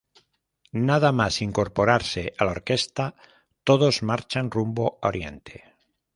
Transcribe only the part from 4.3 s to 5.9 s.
rumbo a Oriente.